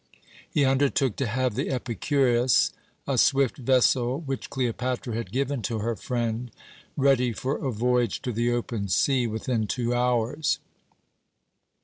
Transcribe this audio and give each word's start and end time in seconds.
He 0.49 0.65
undertook 0.65 1.15
to 1.17 1.27
have 1.27 1.53
the 1.53 1.69
"Epicurus" 1.69 2.71
a 3.05 3.19
swift 3.19 3.57
vessel, 3.57 4.19
which 4.21 4.49
Cleopatra 4.49 5.13
had 5.13 5.31
given 5.31 5.61
to 5.61 5.77
her 5.77 5.95
friend 5.95 6.49
ready 6.97 7.33
for 7.33 7.63
a 7.63 7.71
voyage 7.71 8.19
to 8.23 8.31
the 8.31 8.51
open 8.51 8.87
sea 8.87 9.27
within 9.27 9.67
two 9.67 9.93
hours. 9.93 10.57